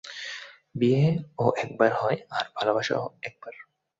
বিয়েও 0.75 1.47
একবার 1.57 1.91
হয় 1.93 2.17
আর 2.29 2.45
ভালোবাসা 2.55 2.95
ও 2.95 3.07
একবার। 3.23 3.53